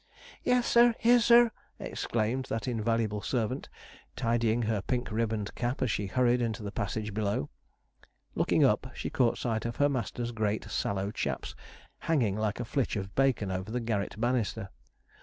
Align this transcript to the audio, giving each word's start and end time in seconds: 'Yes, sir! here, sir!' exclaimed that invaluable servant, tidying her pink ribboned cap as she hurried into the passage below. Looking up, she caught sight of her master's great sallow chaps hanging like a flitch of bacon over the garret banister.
'Yes, 0.43 0.65
sir! 0.65 0.95
here, 0.99 1.19
sir!' 1.19 1.51
exclaimed 1.79 2.45
that 2.45 2.67
invaluable 2.67 3.21
servant, 3.21 3.69
tidying 4.15 4.63
her 4.63 4.81
pink 4.81 5.11
ribboned 5.11 5.53
cap 5.53 5.79
as 5.83 5.91
she 5.91 6.07
hurried 6.07 6.41
into 6.41 6.63
the 6.63 6.71
passage 6.71 7.13
below. 7.13 7.51
Looking 8.33 8.63
up, 8.63 8.87
she 8.95 9.11
caught 9.11 9.37
sight 9.37 9.63
of 9.63 9.75
her 9.75 9.89
master's 9.89 10.31
great 10.31 10.63
sallow 10.71 11.11
chaps 11.11 11.53
hanging 11.99 12.35
like 12.35 12.59
a 12.59 12.65
flitch 12.65 12.95
of 12.95 13.13
bacon 13.13 13.51
over 13.51 13.69
the 13.69 13.79
garret 13.79 14.19
banister. 14.19 14.71